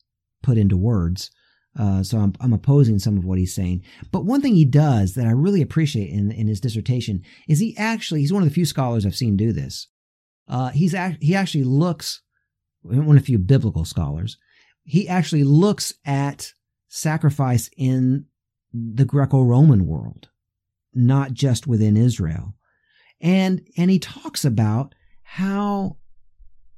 put 0.42 0.58
into 0.58 0.76
words. 0.76 1.30
Uh, 1.78 2.02
so 2.02 2.18
I'm, 2.18 2.32
I'm 2.40 2.52
opposing 2.52 2.98
some 2.98 3.18
of 3.18 3.24
what 3.24 3.38
he's 3.38 3.54
saying. 3.54 3.82
But 4.10 4.24
one 4.24 4.40
thing 4.40 4.54
he 4.54 4.64
does 4.64 5.14
that 5.14 5.26
I 5.26 5.32
really 5.32 5.62
appreciate 5.62 6.10
in, 6.10 6.30
in 6.32 6.46
his 6.46 6.60
dissertation 6.60 7.22
is 7.48 7.58
he 7.58 7.76
actually, 7.76 8.20
he's 8.20 8.32
one 8.32 8.42
of 8.42 8.48
the 8.48 8.54
few 8.54 8.64
scholars 8.64 9.04
I've 9.04 9.14
seen 9.14 9.36
do 9.36 9.52
this 9.52 9.88
uh, 10.48 10.70
he's 10.70 10.94
act- 10.94 11.22
he 11.22 11.34
actually 11.34 11.64
looks 11.64 12.22
one 12.82 13.16
of 13.16 13.22
a 13.22 13.26
few 13.26 13.38
biblical 13.38 13.84
scholars. 13.84 14.38
He 14.84 15.08
actually 15.08 15.44
looks 15.44 15.92
at 16.04 16.52
sacrifice 16.88 17.68
in 17.76 18.26
the 18.72 19.04
Greco-Roman 19.04 19.86
world, 19.86 20.28
not 20.94 21.32
just 21.32 21.66
within 21.66 21.96
Israel, 21.96 22.54
and 23.20 23.66
and 23.76 23.90
he 23.90 23.98
talks 23.98 24.44
about 24.44 24.94
how 25.22 25.96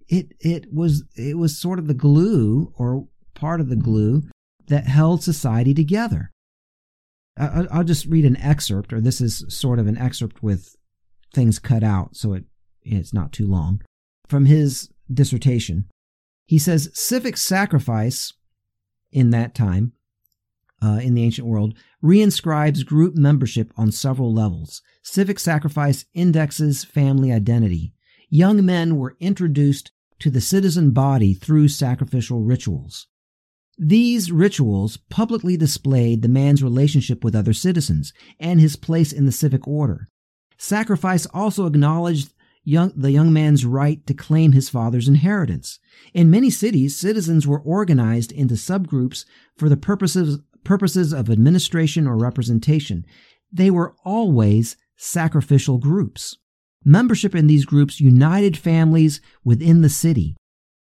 it 0.09 0.33
it 0.41 0.73
was 0.73 1.05
it 1.15 1.37
was 1.37 1.61
sort 1.61 1.79
of 1.79 1.87
the 1.87 1.95
glue 1.95 2.73
or 2.79 3.07
part 3.35 3.61
of 3.61 3.69
the 3.69 3.77
glue 3.77 4.23
that 4.69 4.87
held 4.87 5.23
society 5.23 5.75
together. 5.75 6.31
I'll 7.37 7.85
just 7.85 8.07
read 8.07 8.25
an 8.25 8.37
excerpt, 8.39 8.93
or 8.93 9.01
this 9.01 9.21
is 9.21 9.45
sort 9.49 9.79
of 9.79 9.87
an 9.87 9.99
excerpt 9.99 10.43
with 10.43 10.75
things 11.35 11.59
cut 11.59 11.85
out, 11.85 12.17
so 12.17 12.33
it 12.33 12.45
it's 12.83 13.13
not 13.13 13.33
too 13.33 13.47
long, 13.47 13.83
from 14.27 14.47
his 14.47 14.89
dissertation. 15.13 15.85
He 16.47 16.59
says 16.59 16.91
civic 16.95 17.37
sacrifice 17.37 18.33
in 19.13 19.31
that 19.31 19.55
time, 19.55 19.93
uh, 20.83 21.01
in 21.03 21.15
the 21.15 21.23
ancient 21.23 21.47
world, 21.47 21.75
reinscribes 22.03 22.85
group 22.87 23.15
membership 23.15 23.73
on 23.77 23.93
several 23.93 24.33
levels. 24.33 24.81
Civic 25.03 25.39
sacrifice 25.39 26.07
indexes 26.15 26.85
family 26.85 27.33
identity. 27.33 27.93
Young 28.31 28.65
men 28.65 28.97
were 28.97 29.17
introduced 29.21 29.93
to 30.21 30.31
the 30.31 30.41
citizen 30.41 30.93
body 30.93 31.35
through 31.35 31.69
sacrificial 31.69 32.43
rituals. 32.43 33.08
These 33.79 34.33
rituals 34.33 34.97
publicly 34.97 35.57
displayed 35.57 36.23
the 36.23 36.29
man's 36.29 36.65
relationship 36.65 37.23
with 37.23 37.37
other 37.37 37.53
citizens 37.53 38.13
and 38.41 38.61
his 38.61 38.75
place 38.75 39.13
in 39.13 39.25
the 39.25 39.33
civic 39.33 39.69
order. 39.69 40.09
Sacrifice 40.57 41.27
also 41.27 41.67
acknowledged 41.67 42.35
young, 42.65 42.93
the 42.97 43.13
young 43.13 43.33
man's 43.33 43.65
right 43.65 44.05
to 44.09 44.15
claim 44.15 44.51
his 44.51 44.69
father's 44.69 45.07
inheritance. 45.07 45.79
In 46.13 46.29
many 46.29 46.51
cities, 46.51 46.97
citizens 46.97 47.47
were 47.47 47.61
organized 47.61 48.33
into 48.33 48.55
subgroups 48.55 49.25
for 49.57 49.69
the 49.69 49.77
purposes, 49.77 50.41
purposes 50.65 51.13
of 51.13 51.31
administration 51.31 52.09
or 52.09 52.19
representation. 52.19 53.07
They 53.53 53.71
were 53.71 53.95
always 54.05 54.77
sacrificial 54.97 55.79
groups. 55.79 56.37
Membership 56.85 57.35
in 57.35 57.47
these 57.47 57.65
groups 57.65 58.01
united 58.01 58.57
families 58.57 59.21
within 59.45 59.83
the 59.83 59.89
city, 59.89 60.37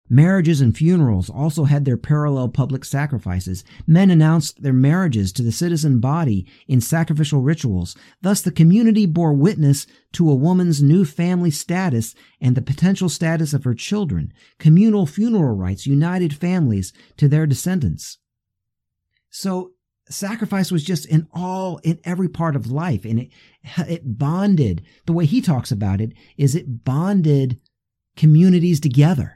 Marriages 0.09 0.61
and 0.61 0.77
funerals 0.77 1.29
also 1.29 1.65
had 1.65 1.85
their 1.85 1.97
parallel 1.97 2.49
public 2.49 2.85
sacrifices. 2.85 3.65
Men 3.87 4.09
announced 4.09 4.63
their 4.63 4.73
marriages 4.73 5.33
to 5.33 5.43
the 5.43 5.51
citizen 5.51 5.99
body 5.99 6.47
in 6.69 6.81
sacrificial 6.81 7.41
rituals. 7.41 7.97
Thus, 8.23 8.41
the 8.41 8.53
community 8.53 9.05
bore 9.07 9.33
witness 9.33 9.87
to 10.13 10.31
a 10.31 10.35
woman's 10.35 10.81
new 10.81 11.05
family 11.05 11.51
status 11.51 12.15
and 12.41 12.57
the 12.57 12.63
potential 12.63 13.09
status 13.09 13.53
of 13.53 13.65
her 13.65 13.75
children. 13.75 14.33
Communal 14.59 15.07
funeral 15.07 15.57
rites 15.57 15.87
united 15.87 16.35
families 16.35 16.93
to 17.17 17.27
their 17.27 17.47
descendants. 17.47 18.19
So, 19.31 19.73
sacrifice 20.09 20.71
was 20.71 20.85
just 20.85 21.05
in 21.07 21.27
all, 21.33 21.79
in 21.79 21.99
every 22.05 22.29
part 22.29 22.55
of 22.55 22.71
life, 22.71 23.05
and 23.05 23.19
it, 23.19 23.31
it 23.89 24.19
bonded. 24.19 24.83
The 25.07 25.13
way 25.13 25.27
he 25.27 25.41
talks 25.41 25.73
about 25.73 26.01
it 26.01 26.13
is 26.37 26.55
it 26.55 26.85
bonded 26.85 27.59
communities 28.17 28.79
together 28.79 29.36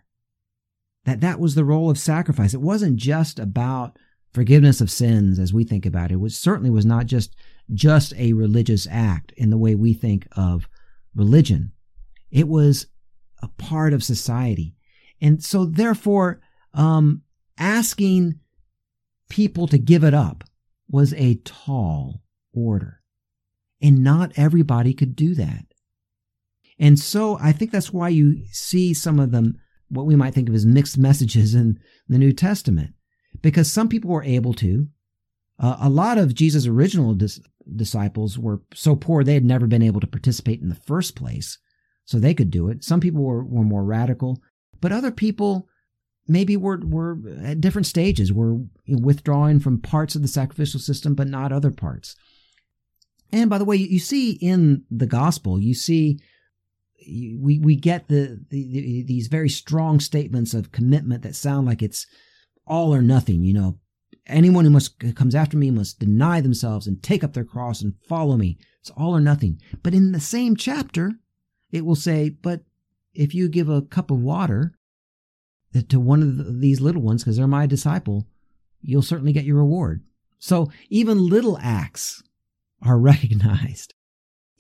that 1.05 1.21
that 1.21 1.41
was 1.41 1.55
the 1.55 1.65
role 1.65 1.91
of 1.91 1.99
sacrifice. 1.99 2.55
It 2.55 2.61
wasn't 2.61 2.97
just 2.97 3.39
about 3.39 3.99
forgiveness 4.33 4.81
of 4.81 4.91
sins 4.91 5.39
as 5.39 5.53
we 5.53 5.65
think 5.65 5.87
about 5.87 6.11
it. 6.11 6.15
It 6.15 6.21
was 6.21 6.39
certainly 6.39 6.71
was 6.71 6.87
not 6.87 7.07
just 7.07 7.35
just 7.73 8.13
a 8.17 8.33
religious 8.33 8.87
act 8.91 9.33
in 9.37 9.51
the 9.51 9.59
way 9.59 9.75
we 9.75 9.93
think 9.93 10.27
of 10.37 10.69
religion. 11.15 11.73
It 12.31 12.49
was 12.49 12.87
a 13.43 13.49
part 13.49 13.93
of 13.93 14.03
society. 14.03 14.75
And 15.21 15.43
so 15.43 15.65
therefore, 15.65 16.41
um, 16.75 17.23
asking 17.59 18.41
people 19.29 19.67
to 19.69 19.79
give 19.79 20.05
it 20.05 20.15
up 20.15 20.45
was 20.89 21.15
a 21.15 21.37
tall 21.45 22.23
order. 22.53 23.01
And 23.81 24.03
not 24.03 24.33
everybody 24.37 24.93
could 24.93 25.17
do 25.17 25.35
that. 25.37 25.65
And 26.79 26.99
so 26.99 27.39
I 27.41 27.53
think 27.53 27.71
that's 27.71 27.93
why 27.93 28.09
you 28.09 28.45
see 28.51 28.95
some 28.95 29.21
of 29.21 29.31
them 29.31 29.59
what 29.91 30.07
we 30.07 30.17
might 30.17 30.35
think 30.35 30.49
of 30.49 30.55
as 30.55 30.65
mixed 30.65 30.97
messages 30.97 31.55
in 31.55 31.79
the 32.09 32.19
New 32.19 32.33
Testament, 32.33 32.95
because 33.43 33.71
some 33.71 33.89
people 33.89 34.11
were 34.11 34.25
able 34.25 34.55
to. 34.55 34.89
Uh, 35.59 35.77
a 35.81 35.91
lot 35.91 36.17
of 36.17 36.35
Jesus' 36.35 36.67
original 36.67 37.15
dis- 37.15 37.41
disciples 37.77 38.39
were 38.39 38.63
so 38.73 38.97
poor 38.97 39.23
they 39.23 39.35
had 39.35 39.45
never 39.45 39.67
been 39.67 39.83
able 39.83 40.01
to 40.01 40.07
participate 40.07 40.61
in 40.61 40.69
the 40.71 40.75
first 40.75 41.15
place, 41.15 41.59
so 42.05 42.19
they 42.19 42.35
could 42.35 42.51
do 42.51 42.69
it. 42.69 42.83
Some 42.83 43.01
people 43.01 43.23
were, 43.23 43.45
were 43.45 43.65
more 43.65 43.85
radical, 43.85 44.41
but 44.81 44.93
other 44.93 45.11
people 45.11 45.69
maybe 46.27 46.57
were, 46.57 46.81
were 46.83 47.19
at 47.43 47.61
different 47.61 47.87
stages, 47.87 48.33
were 48.33 48.59
withdrawing 48.89 49.61
from 49.61 49.81
parts 49.81 50.15
of 50.15 50.23
the 50.23 50.29
sacrificial 50.29 50.81
system, 50.81 51.15
but 51.15 51.29
not 51.29 51.53
other 51.53 51.71
parts. 51.71 52.17
And 53.33 53.51
by 53.51 53.59
the 53.59 53.65
way, 53.65 53.77
you 53.77 53.99
see 53.99 54.33
in 54.33 54.85
the 54.91 55.07
gospel, 55.07 55.61
you 55.61 55.75
see 55.75 56.21
we 57.11 57.59
we 57.59 57.77
get 57.77 58.09
the, 58.09 58.41
the, 58.51 58.73
the, 58.73 59.03
these 59.03 59.29
very 59.29 59.49
strong 59.49 60.01
statements 60.01 60.55
of 60.55 60.73
commitment 60.73 61.23
that 61.23 61.35
sound 61.35 61.67
like 61.67 61.83
it's 61.83 62.07
all 62.67 62.95
or 62.95 63.03
nothing. 63.03 63.43
You 63.45 63.55
know, 63.55 63.79
anyone 64.27 64.65
who 64.65 64.71
must 64.71 64.99
comes 65.15 65.35
after 65.35 65.57
me 65.57 65.71
must 65.71 65.99
deny 65.99 66.41
themselves 66.41 66.87
and 66.87 67.03
take 67.03 67.25
up 67.25 67.33
their 67.33 67.45
cross 67.45 67.83
and 67.83 67.95
follow 68.09 68.37
me. 68.37 68.59
It's 68.81 68.91
all 68.91 69.15
or 69.15 69.21
nothing. 69.21 69.61
But 69.83 69.95
in 69.95 70.13
the 70.13 70.21
same 70.21 70.57
chapter, 70.57 71.13
it 71.71 71.85
will 71.85 71.97
say, 71.97 72.29
"But 72.31 72.65
if 73.13 73.35
you 73.35 73.49
give 73.49 73.69
a 73.69 73.83
cup 73.83 74.11
of 74.11 74.21
water 74.21 74.75
to 75.89 76.01
one 76.01 76.23
of 76.23 76.61
these 76.61 76.81
little 76.81 77.03
ones, 77.03 77.23
because 77.23 77.37
they're 77.37 77.47
my 77.47 77.67
disciple, 77.67 78.27
you'll 78.81 79.03
certainly 79.03 79.33
get 79.33 79.45
your 79.45 79.59
reward." 79.59 80.03
So 80.39 80.71
even 80.89 81.29
little 81.29 81.59
acts 81.59 82.23
are 82.83 82.99
recognized. 83.13 83.95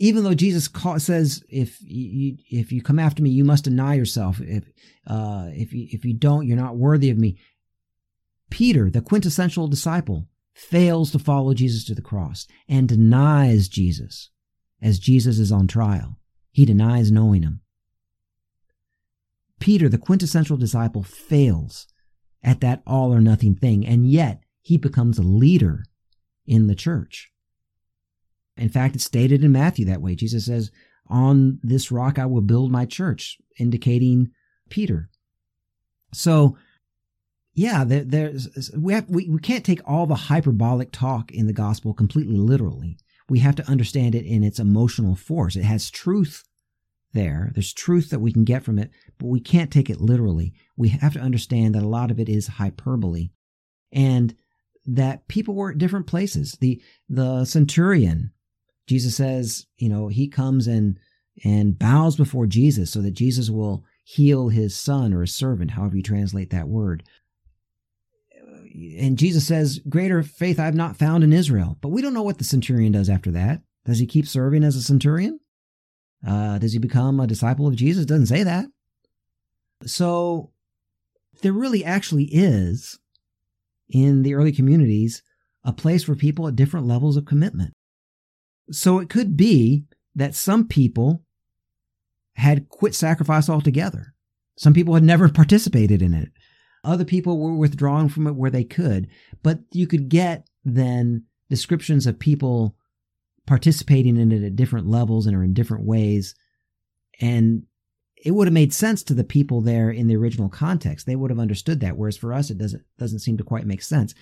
Even 0.02 0.24
though 0.24 0.34
Jesus 0.34 0.66
call, 0.66 0.98
says, 0.98 1.44
if 1.50 1.76
you, 1.82 2.38
if 2.50 2.72
you 2.72 2.80
come 2.80 2.98
after 2.98 3.22
me, 3.22 3.28
you 3.28 3.44
must 3.44 3.64
deny 3.64 3.94
yourself. 3.94 4.40
If, 4.40 4.64
uh, 5.06 5.48
if 5.52 5.74
you, 5.74 5.88
if 5.90 6.06
you 6.06 6.14
don't, 6.14 6.46
you're 6.46 6.56
not 6.56 6.78
worthy 6.78 7.10
of 7.10 7.18
me. 7.18 7.38
Peter, 8.48 8.88
the 8.88 9.02
quintessential 9.02 9.68
disciple, 9.68 10.26
fails 10.54 11.10
to 11.10 11.18
follow 11.18 11.52
Jesus 11.52 11.84
to 11.84 11.94
the 11.94 12.00
cross 12.00 12.46
and 12.66 12.88
denies 12.88 13.68
Jesus 13.68 14.30
as 14.80 14.98
Jesus 14.98 15.38
is 15.38 15.52
on 15.52 15.68
trial. 15.68 16.18
He 16.50 16.64
denies 16.64 17.12
knowing 17.12 17.42
him. 17.42 17.60
Peter, 19.58 19.90
the 19.90 19.98
quintessential 19.98 20.56
disciple, 20.56 21.02
fails 21.02 21.86
at 22.42 22.62
that 22.62 22.82
all 22.86 23.12
or 23.12 23.20
nothing 23.20 23.54
thing, 23.54 23.86
and 23.86 24.10
yet 24.10 24.40
he 24.62 24.78
becomes 24.78 25.18
a 25.18 25.22
leader 25.22 25.84
in 26.46 26.68
the 26.68 26.74
church. 26.74 27.30
In 28.60 28.68
fact, 28.68 28.94
it's 28.94 29.04
stated 29.04 29.42
in 29.42 29.52
Matthew 29.52 29.86
that 29.86 30.02
way. 30.02 30.14
Jesus 30.14 30.46
says, 30.46 30.70
On 31.08 31.58
this 31.62 31.90
rock 31.90 32.18
I 32.18 32.26
will 32.26 32.42
build 32.42 32.70
my 32.70 32.84
church, 32.84 33.38
indicating 33.58 34.30
Peter. 34.68 35.08
So, 36.12 36.56
yeah, 37.54 37.84
there, 37.84 38.04
there's 38.04 38.70
we 38.76 38.92
have 38.92 39.08
we, 39.08 39.28
we 39.28 39.38
can't 39.40 39.64
take 39.64 39.80
all 39.84 40.06
the 40.06 40.14
hyperbolic 40.14 40.92
talk 40.92 41.30
in 41.32 41.46
the 41.46 41.52
gospel 41.52 41.94
completely 41.94 42.36
literally. 42.36 42.98
We 43.28 43.40
have 43.40 43.56
to 43.56 43.68
understand 43.68 44.14
it 44.14 44.24
in 44.24 44.42
its 44.42 44.58
emotional 44.58 45.14
force. 45.14 45.56
It 45.56 45.64
has 45.64 45.90
truth 45.90 46.44
there. 47.12 47.50
There's 47.54 47.72
truth 47.72 48.10
that 48.10 48.20
we 48.20 48.32
can 48.32 48.44
get 48.44 48.64
from 48.64 48.78
it, 48.78 48.90
but 49.18 49.26
we 49.26 49.40
can't 49.40 49.70
take 49.70 49.90
it 49.90 50.00
literally. 50.00 50.52
We 50.76 50.88
have 50.90 51.12
to 51.14 51.20
understand 51.20 51.74
that 51.74 51.82
a 51.82 51.88
lot 51.88 52.10
of 52.10 52.20
it 52.20 52.28
is 52.28 52.46
hyperbole 52.46 53.30
and 53.92 54.34
that 54.86 55.28
people 55.28 55.54
were 55.54 55.70
at 55.70 55.78
different 55.78 56.06
places. 56.06 56.56
The 56.60 56.80
the 57.08 57.44
centurion, 57.44 58.32
Jesus 58.90 59.14
says, 59.14 59.66
you 59.78 59.88
know, 59.88 60.08
he 60.08 60.26
comes 60.26 60.66
and 60.66 60.98
and 61.44 61.78
bows 61.78 62.16
before 62.16 62.48
Jesus 62.48 62.90
so 62.90 63.00
that 63.02 63.12
Jesus 63.12 63.48
will 63.48 63.84
heal 64.02 64.48
his 64.48 64.76
son 64.76 65.14
or 65.14 65.20
his 65.20 65.32
servant, 65.32 65.70
however 65.70 65.96
you 65.96 66.02
translate 66.02 66.50
that 66.50 66.66
word. 66.66 67.04
And 68.98 69.16
Jesus 69.16 69.46
says, 69.46 69.78
Greater 69.88 70.24
faith 70.24 70.58
I've 70.58 70.74
not 70.74 70.96
found 70.96 71.22
in 71.22 71.32
Israel. 71.32 71.78
But 71.80 71.90
we 71.90 72.02
don't 72.02 72.12
know 72.12 72.24
what 72.24 72.38
the 72.38 72.44
centurion 72.44 72.90
does 72.90 73.08
after 73.08 73.30
that. 73.30 73.62
Does 73.84 74.00
he 74.00 74.06
keep 74.06 74.26
serving 74.26 74.64
as 74.64 74.74
a 74.74 74.82
centurion? 74.82 75.38
Uh, 76.26 76.58
does 76.58 76.72
he 76.72 76.80
become 76.80 77.20
a 77.20 77.28
disciple 77.28 77.68
of 77.68 77.76
Jesus? 77.76 78.04
Doesn't 78.04 78.26
say 78.26 78.42
that. 78.42 78.66
So 79.86 80.50
there 81.42 81.52
really 81.52 81.84
actually 81.84 82.24
is 82.24 82.98
in 83.88 84.24
the 84.24 84.34
early 84.34 84.50
communities 84.50 85.22
a 85.62 85.72
place 85.72 86.02
for 86.02 86.16
people 86.16 86.48
at 86.48 86.56
different 86.56 86.88
levels 86.88 87.16
of 87.16 87.24
commitment. 87.24 87.72
So 88.70 88.98
it 88.98 89.08
could 89.08 89.36
be 89.36 89.84
that 90.14 90.34
some 90.34 90.66
people 90.66 91.22
had 92.34 92.68
quit 92.68 92.94
sacrifice 92.94 93.48
altogether. 93.48 94.14
Some 94.56 94.74
people 94.74 94.94
had 94.94 95.04
never 95.04 95.28
participated 95.32 96.02
in 96.02 96.14
it. 96.14 96.30
Other 96.82 97.04
people 97.04 97.38
were 97.38 97.54
withdrawn 97.54 98.08
from 98.08 98.26
it 98.26 98.34
where 98.34 98.50
they 98.50 98.64
could. 98.64 99.08
But 99.42 99.60
you 99.72 99.86
could 99.86 100.08
get 100.08 100.48
then 100.64 101.24
descriptions 101.48 102.06
of 102.06 102.18
people 102.18 102.76
participating 103.46 104.16
in 104.16 104.32
it 104.32 104.42
at 104.42 104.56
different 104.56 104.86
levels 104.86 105.26
and 105.26 105.36
or 105.36 105.42
in 105.42 105.52
different 105.52 105.84
ways. 105.84 106.34
And 107.20 107.64
it 108.22 108.32
would 108.32 108.46
have 108.46 108.54
made 108.54 108.72
sense 108.72 109.02
to 109.02 109.14
the 109.14 109.24
people 109.24 109.60
there 109.60 109.90
in 109.90 110.06
the 110.06 110.16
original 110.16 110.48
context. 110.48 111.06
They 111.06 111.16
would 111.16 111.30
have 111.30 111.38
understood 111.38 111.80
that. 111.80 111.96
Whereas 111.96 112.16
for 112.16 112.32
us, 112.32 112.50
it 112.50 112.58
doesn't, 112.58 112.82
doesn't 112.98 113.20
seem 113.20 113.36
to 113.38 113.44
quite 113.44 113.66
make 113.66 113.82
sense. 113.82 114.14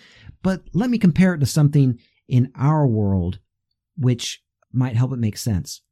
But 0.42 0.62
let 0.72 0.90
me 0.90 0.98
compare 0.98 1.34
it 1.34 1.38
to 1.40 1.46
something 1.46 1.98
in 2.28 2.52
our 2.54 2.86
world, 2.86 3.38
which 3.98 4.42
might 4.72 4.96
help 4.96 5.12
it 5.12 5.18
make 5.18 5.36
sense. 5.36 5.82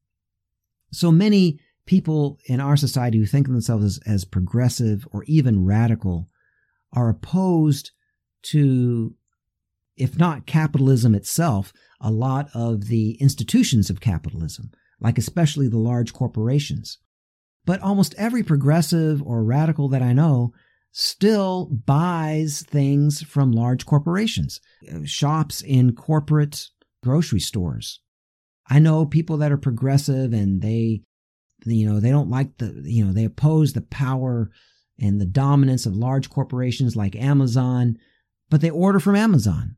So 0.92 1.10
many 1.10 1.58
people 1.86 2.38
in 2.46 2.60
our 2.60 2.76
society 2.76 3.18
who 3.18 3.26
think 3.26 3.46
of 3.46 3.52
themselves 3.52 3.84
as, 3.84 4.00
as 4.06 4.24
progressive 4.24 5.06
or 5.10 5.24
even 5.24 5.64
radical 5.64 6.28
are 6.92 7.08
opposed 7.08 7.90
to, 8.42 9.14
if 9.96 10.18
not 10.18 10.46
capitalism 10.46 11.14
itself, 11.14 11.72
a 12.00 12.10
lot 12.10 12.48
of 12.54 12.86
the 12.88 13.12
institutions 13.20 13.90
of 13.90 14.00
capitalism, 14.00 14.70
like 15.00 15.18
especially 15.18 15.68
the 15.68 15.78
large 15.78 16.12
corporations. 16.12 16.98
But 17.64 17.80
almost 17.80 18.14
every 18.16 18.42
progressive 18.42 19.22
or 19.22 19.42
radical 19.42 19.88
that 19.88 20.02
I 20.02 20.12
know 20.12 20.52
still 20.92 21.66
buys 21.66 22.62
things 22.62 23.22
from 23.22 23.52
large 23.52 23.84
corporations, 23.84 24.60
shops 25.04 25.60
in 25.60 25.94
corporate 25.94 26.68
grocery 27.06 27.38
stores. 27.38 28.00
I 28.68 28.80
know 28.80 29.06
people 29.06 29.36
that 29.36 29.52
are 29.52 29.56
progressive 29.56 30.32
and 30.32 30.60
they, 30.60 31.02
you 31.64 31.88
know, 31.88 32.00
they 32.00 32.10
don't 32.10 32.28
like 32.28 32.58
the, 32.58 32.82
you 32.84 33.04
know, 33.04 33.12
they 33.12 33.24
oppose 33.24 33.72
the 33.72 33.82
power 33.82 34.50
and 34.98 35.20
the 35.20 35.26
dominance 35.26 35.86
of 35.86 35.94
large 35.96 36.28
corporations 36.28 36.96
like 36.96 37.14
Amazon, 37.14 37.96
but 38.50 38.60
they 38.60 38.70
order 38.70 38.98
from 38.98 39.14
Amazon. 39.14 39.76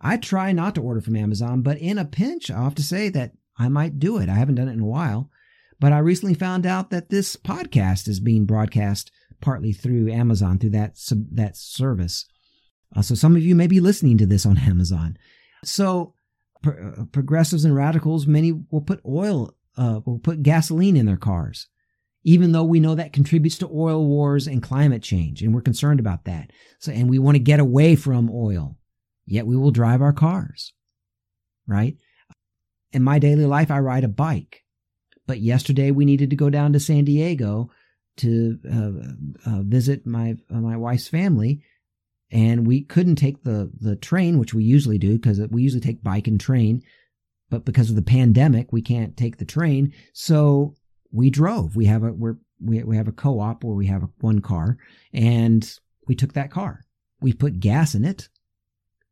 I 0.00 0.16
try 0.16 0.52
not 0.52 0.74
to 0.76 0.82
order 0.82 1.02
from 1.02 1.16
Amazon, 1.16 1.60
but 1.60 1.76
in 1.76 1.98
a 1.98 2.06
pinch, 2.06 2.50
I'll 2.50 2.64
have 2.64 2.74
to 2.76 2.82
say 2.82 3.10
that 3.10 3.32
I 3.58 3.68
might 3.68 3.98
do 3.98 4.16
it. 4.16 4.30
I 4.30 4.36
haven't 4.36 4.54
done 4.54 4.68
it 4.68 4.72
in 4.72 4.80
a 4.80 4.86
while, 4.86 5.30
but 5.78 5.92
I 5.92 5.98
recently 5.98 6.34
found 6.34 6.64
out 6.64 6.88
that 6.88 7.10
this 7.10 7.36
podcast 7.36 8.08
is 8.08 8.18
being 8.18 8.46
broadcast 8.46 9.10
partly 9.42 9.72
through 9.72 10.10
Amazon, 10.10 10.58
through 10.58 10.70
that, 10.70 10.96
that 11.32 11.56
service. 11.56 12.24
Uh, 12.96 13.02
so 13.02 13.14
some 13.14 13.36
of 13.36 13.42
you 13.42 13.54
may 13.54 13.66
be 13.66 13.80
listening 13.80 14.16
to 14.18 14.26
this 14.26 14.46
on 14.46 14.56
Amazon. 14.66 15.18
So 15.64 16.14
uh, 16.66 17.04
progressives 17.12 17.64
and 17.64 17.74
radicals, 17.74 18.26
many 18.26 18.52
will 18.52 18.80
put 18.80 19.00
oil, 19.06 19.54
uh, 19.76 20.00
will 20.04 20.18
put 20.18 20.42
gasoline 20.42 20.96
in 20.96 21.06
their 21.06 21.16
cars, 21.16 21.68
even 22.24 22.52
though 22.52 22.64
we 22.64 22.80
know 22.80 22.94
that 22.94 23.12
contributes 23.12 23.58
to 23.58 23.70
oil 23.72 24.04
wars 24.04 24.46
and 24.46 24.62
climate 24.62 25.02
change, 25.02 25.42
and 25.42 25.54
we're 25.54 25.60
concerned 25.60 26.00
about 26.00 26.24
that. 26.24 26.52
So, 26.78 26.92
and 26.92 27.08
we 27.08 27.18
want 27.18 27.36
to 27.36 27.40
get 27.40 27.60
away 27.60 27.96
from 27.96 28.30
oil 28.32 28.78
yet 29.28 29.46
we 29.46 29.56
will 29.56 29.70
drive 29.70 30.02
our 30.02 30.12
cars, 30.12 30.72
right? 31.66 31.96
In 32.92 33.02
my 33.02 33.18
daily 33.18 33.44
life, 33.44 33.70
I 33.70 33.78
ride 33.78 34.04
a 34.04 34.08
bike. 34.08 34.64
But 35.26 35.40
yesterday 35.40 35.90
we 35.90 36.06
needed 36.06 36.30
to 36.30 36.36
go 36.36 36.48
down 36.48 36.72
to 36.72 36.80
San 36.80 37.04
Diego 37.04 37.70
to 38.16 38.58
uh, 38.66 39.50
uh, 39.50 39.62
visit 39.62 40.06
my 40.06 40.36
uh, 40.50 40.60
my 40.60 40.76
wife's 40.76 41.06
family, 41.06 41.62
and 42.30 42.66
we 42.66 42.82
couldn't 42.82 43.16
take 43.16 43.42
the 43.44 43.70
the 43.80 43.96
train, 43.96 44.38
which 44.38 44.54
we 44.54 44.64
usually 44.64 44.98
do 44.98 45.18
because 45.18 45.40
we 45.50 45.62
usually 45.62 45.80
take 45.80 46.02
bike 46.02 46.26
and 46.26 46.40
train. 46.40 46.82
But 47.50 47.64
because 47.64 47.88
of 47.88 47.96
the 47.96 48.02
pandemic, 48.02 48.72
we 48.72 48.82
can't 48.82 49.16
take 49.16 49.38
the 49.38 49.44
train, 49.44 49.92
so 50.12 50.74
we 51.10 51.30
drove. 51.30 51.76
We 51.76 51.86
have 51.86 52.02
a 52.02 52.12
we're, 52.12 52.36
we 52.60 52.82
we 52.82 52.96
have 52.96 53.08
a 53.08 53.12
co-op 53.12 53.64
where 53.64 53.74
we 53.74 53.86
have 53.86 54.02
a, 54.02 54.10
one 54.20 54.40
car, 54.40 54.76
and 55.12 55.78
we 56.06 56.14
took 56.14 56.34
that 56.34 56.50
car. 56.50 56.84
We 57.20 57.32
put 57.32 57.60
gas 57.60 57.94
in 57.94 58.04
it 58.04 58.28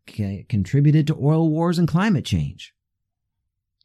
contributed 0.07 1.07
to 1.07 1.19
oil 1.21 1.49
wars 1.51 1.79
and 1.79 1.89
climate 1.89 2.25
change. 2.25 2.73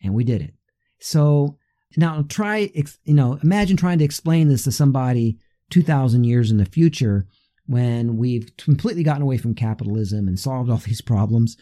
And 0.04 0.14
we 0.14 0.24
did 0.24 0.42
it. 0.42 0.54
So 1.00 1.58
now 1.98 2.24
try, 2.28 2.72
you 3.04 3.14
know, 3.14 3.40
imagine 3.44 3.78
trying 3.78 4.00
to 4.00 4.06
explain 4.06 4.48
this 4.48 4.64
to 4.64 4.72
somebody 4.72 5.38
2,000 5.70 6.24
years 6.24 6.52
in 6.52 6.58
the 6.58 6.66
future 6.66 7.28
when 7.72 8.18
we've 8.18 8.50
completely 8.58 9.04
gotten 9.04 9.22
away 9.22 9.38
from 9.38 9.56
capitalism 9.56 10.28
and 10.28 10.40
solved 10.40 10.70
all 10.70 10.78
these 10.78 11.02
problems. 11.02 11.58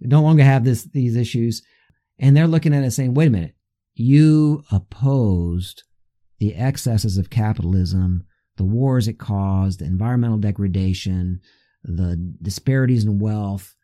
No 0.00 0.20
longer 0.20 0.42
have 0.42 0.64
this, 0.64 0.84
these 0.84 1.16
issues. 1.16 1.62
And 2.18 2.36
they're 2.36 2.46
looking 2.46 2.74
at 2.74 2.84
it 2.84 2.90
saying, 2.90 3.14
wait 3.14 3.28
a 3.28 3.30
minute, 3.30 3.54
you 3.94 4.64
opposed 4.72 5.84
the 6.38 6.54
excesses 6.54 7.16
of 7.16 7.30
capitalism, 7.30 8.24
the 8.56 8.64
wars 8.64 9.06
it 9.06 9.18
caused, 9.18 9.78
the 9.78 9.84
environmental 9.84 10.38
degradation, 10.38 11.40
the 11.84 12.16
disparities 12.42 13.04
in 13.04 13.18
wealth, 13.18 13.74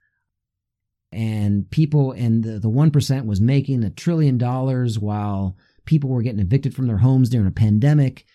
and 1.12 1.70
people 1.70 2.12
and 2.12 2.44
the, 2.44 2.58
the 2.58 2.68
1% 2.68 3.26
was 3.26 3.40
making 3.40 3.82
a 3.82 3.90
trillion 3.90 4.36
dollars 4.36 4.98
while 4.98 5.56
people 5.86 6.10
were 6.10 6.22
getting 6.22 6.40
evicted 6.40 6.74
from 6.74 6.86
their 6.86 6.98
homes 6.98 7.30
during 7.30 7.46
a 7.46 7.52
pandemic 7.52 8.26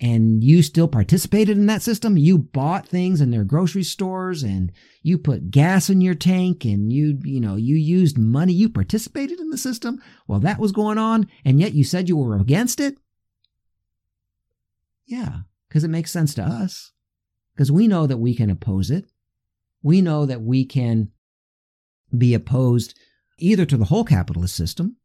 and 0.00 0.44
you 0.44 0.62
still 0.62 0.88
participated 0.88 1.56
in 1.56 1.66
that 1.66 1.82
system? 1.82 2.16
You 2.16 2.38
bought 2.38 2.88
things 2.88 3.20
in 3.20 3.30
their 3.30 3.44
grocery 3.44 3.82
stores 3.82 4.42
and 4.42 4.72
you 5.02 5.18
put 5.18 5.50
gas 5.50 5.90
in 5.90 6.00
your 6.00 6.14
tank 6.14 6.64
and 6.64 6.92
you 6.92 7.18
you 7.24 7.40
know 7.40 7.56
you 7.56 7.76
used 7.76 8.18
money 8.18 8.52
you 8.52 8.68
participated 8.68 9.40
in 9.40 9.50
the 9.50 9.58
system 9.58 10.00
while 10.26 10.40
that 10.40 10.58
was 10.58 10.72
going 10.72 10.98
on 10.98 11.28
and 11.44 11.60
yet 11.60 11.74
you 11.74 11.84
said 11.84 12.08
you 12.08 12.16
were 12.16 12.36
against 12.36 12.80
it? 12.80 12.98
Yeah 15.06 15.38
because 15.68 15.84
it 15.84 15.88
makes 15.88 16.10
sense 16.10 16.34
to 16.34 16.42
us. 16.42 16.92
Because 17.54 17.70
we 17.70 17.88
know 17.88 18.06
that 18.06 18.18
we 18.18 18.34
can 18.34 18.50
oppose 18.50 18.90
it. 18.90 19.06
We 19.82 20.00
know 20.00 20.26
that 20.26 20.42
we 20.42 20.64
can 20.64 21.10
be 22.16 22.34
opposed 22.34 22.98
either 23.38 23.66
to 23.66 23.76
the 23.76 23.86
whole 23.86 24.04
capitalist 24.04 24.56
system 24.56 24.96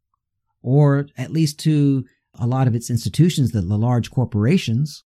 or 0.62 1.08
at 1.18 1.32
least 1.32 1.60
to 1.60 2.06
a 2.40 2.48
lot 2.48 2.68
of 2.68 2.76
its 2.76 2.90
institutions, 2.90 3.52
the, 3.52 3.62
the 3.62 3.78
large 3.78 4.12
corporations. 4.12 5.04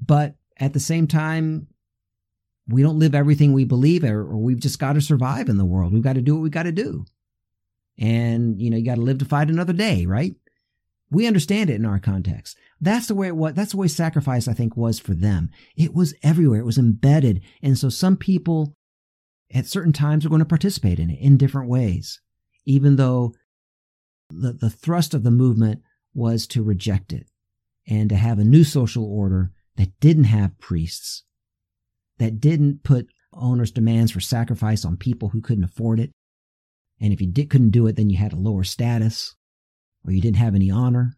But 0.00 0.34
at 0.58 0.72
the 0.72 0.80
same 0.80 1.06
time, 1.06 1.68
we 2.68 2.82
don't 2.82 2.98
live 2.98 3.14
everything 3.14 3.52
we 3.52 3.64
believe 3.64 4.04
or, 4.04 4.20
or 4.20 4.38
we've 4.38 4.60
just 4.60 4.78
got 4.78 4.92
to 4.94 5.00
survive 5.00 5.48
in 5.48 5.56
the 5.56 5.64
world. 5.64 5.92
We've 5.92 6.02
got 6.02 6.14
to 6.14 6.22
do 6.22 6.34
what 6.34 6.42
we've 6.42 6.52
got 6.52 6.64
to 6.64 6.72
do. 6.72 7.04
And, 7.98 8.60
you 8.60 8.70
know, 8.70 8.76
you 8.76 8.84
got 8.84 8.94
to 8.94 9.00
live 9.00 9.18
to 9.18 9.24
fight 9.24 9.50
another 9.50 9.72
day, 9.72 10.06
right? 10.06 10.34
We 11.10 11.26
understand 11.26 11.70
it 11.70 11.74
in 11.74 11.84
our 11.84 11.98
context. 11.98 12.56
That's 12.80 13.08
the 13.08 13.14
way 13.14 13.26
it 13.26 13.36
was. 13.36 13.54
That's 13.54 13.72
the 13.72 13.76
way 13.76 13.88
sacrifice, 13.88 14.46
I 14.46 14.52
think, 14.52 14.76
was 14.76 15.00
for 15.00 15.12
them. 15.12 15.50
It 15.76 15.92
was 15.92 16.14
everywhere. 16.22 16.60
It 16.60 16.66
was 16.66 16.78
embedded. 16.78 17.42
And 17.62 17.76
so 17.76 17.88
some 17.88 18.16
people 18.16 18.76
at 19.52 19.66
certain 19.66 19.92
times 19.92 20.24
are 20.24 20.28
going 20.28 20.38
to 20.38 20.44
participate 20.44 21.00
in 21.00 21.10
it 21.10 21.18
in 21.20 21.36
different 21.36 21.68
ways, 21.68 22.20
even 22.64 22.96
though 22.96 23.34
the, 24.30 24.52
the 24.52 24.70
thrust 24.70 25.12
of 25.12 25.24
the 25.24 25.30
movement 25.30 25.82
was 26.14 26.46
to 26.48 26.62
reject 26.62 27.12
it 27.12 27.26
and 27.86 28.08
to 28.08 28.16
have 28.16 28.38
a 28.38 28.44
new 28.44 28.64
social 28.64 29.04
order 29.04 29.52
that 29.76 29.98
didn't 30.00 30.24
have 30.24 30.58
priests, 30.58 31.24
that 32.18 32.40
didn't 32.40 32.82
put 32.82 33.08
owners' 33.32 33.70
demands 33.70 34.12
for 34.12 34.20
sacrifice 34.20 34.84
on 34.84 34.96
people 34.96 35.30
who 35.30 35.40
couldn't 35.40 35.64
afford 35.64 36.00
it. 36.00 36.10
And 37.00 37.12
if 37.12 37.20
you 37.20 37.26
did, 37.26 37.50
couldn't 37.50 37.70
do 37.70 37.86
it, 37.86 37.96
then 37.96 38.10
you 38.10 38.18
had 38.18 38.32
a 38.32 38.36
lower 38.36 38.64
status 38.64 39.34
or 40.04 40.12
you 40.12 40.20
didn't 40.20 40.36
have 40.36 40.54
any 40.54 40.70
honor. 40.70 41.16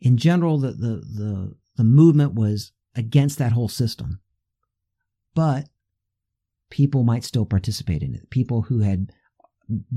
In 0.00 0.16
general, 0.16 0.58
the, 0.58 0.72
the, 0.72 0.96
the, 0.96 1.54
the 1.76 1.84
movement 1.84 2.34
was 2.34 2.72
against 2.94 3.38
that 3.38 3.52
whole 3.52 3.68
system. 3.68 4.20
But 5.34 5.68
people 6.70 7.02
might 7.02 7.24
still 7.24 7.46
participate 7.46 8.02
in 8.02 8.14
it. 8.14 8.30
People 8.30 8.62
who 8.62 8.80
had 8.80 9.10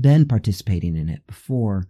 been 0.00 0.26
participating 0.26 0.96
in 0.96 1.08
it 1.08 1.26
before 1.26 1.86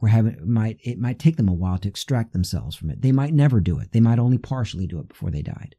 were 0.00 0.08
having 0.08 0.36
might 0.50 0.78
it 0.82 0.98
might 0.98 1.18
take 1.18 1.36
them 1.36 1.48
a 1.48 1.54
while 1.54 1.78
to 1.78 1.88
extract 1.88 2.32
themselves 2.32 2.76
from 2.76 2.90
it. 2.90 3.02
They 3.02 3.12
might 3.12 3.34
never 3.34 3.60
do 3.60 3.78
it. 3.78 3.92
They 3.92 4.00
might 4.00 4.18
only 4.18 4.38
partially 4.38 4.86
do 4.86 4.98
it 4.98 5.08
before 5.08 5.30
they 5.30 5.42
died. 5.42 5.76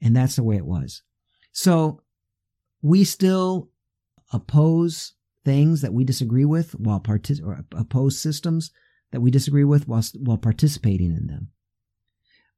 And 0.00 0.16
that's 0.16 0.36
the 0.36 0.42
way 0.42 0.56
it 0.56 0.66
was. 0.66 1.02
So 1.52 2.02
we 2.80 3.04
still 3.04 3.70
oppose 4.32 5.14
things 5.44 5.80
that 5.82 5.92
we 5.92 6.04
disagree 6.04 6.44
with 6.44 6.72
while 6.72 7.00
partic- 7.00 7.44
or 7.44 7.64
oppose 7.72 8.18
systems 8.18 8.70
that 9.12 9.20
we 9.20 9.30
disagree 9.30 9.64
with 9.64 9.86
while, 9.86 10.02
while 10.18 10.38
participating 10.38 11.14
in 11.14 11.26
them. 11.26 11.48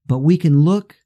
But 0.07 0.19
we 0.19 0.37
can 0.37 0.61
look 0.61 0.97